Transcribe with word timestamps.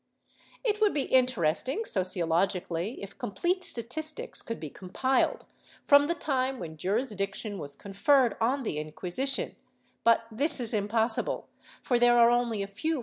^ 0.29 0.33
It 0.63 0.81
would 0.81 0.95
be 0.95 1.03
interesting 1.03 1.85
sociologically 1.85 3.03
if 3.03 3.19
complete 3.19 3.63
statistics 3.63 4.41
could 4.41 4.59
be 4.59 4.71
compiled, 4.71 5.45
from 5.85 6.07
the 6.07 6.15
time 6.15 6.57
when 6.57 6.75
jurisdiction 6.75 7.59
was 7.59 7.75
conferred 7.75 8.35
on 8.41 8.63
the 8.63 8.79
Inquisition, 8.79 9.55
but 10.03 10.25
this 10.31 10.59
is 10.59 10.73
impossible, 10.73 11.49
for 11.83 11.99
there 11.99 12.17
are 12.17 12.31
only 12.31 12.63
a 12.63 12.65
few 12.65 12.65
^ 12.65 12.65
Archive 12.65 12.65
hist, 12.65 12.81
nacional, 12.81 12.97
Inq. 12.99 12.99